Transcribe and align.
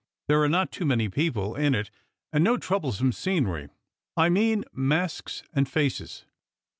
jDhere 0.27 0.45
are 0.45 0.49
not 0.49 0.71
too 0.71 0.83
many 0.83 1.09
people 1.09 1.53
in 1.55 1.75
it, 1.75 1.91
and 2.33 2.43
no 2.43 2.57
troublesome 2.57 3.11
scenery, 3.11 3.69
I 4.17 4.29
mean 4.29 4.65
Masks 4.73 5.43
and 5.53 5.69
Faces." 5.69 6.25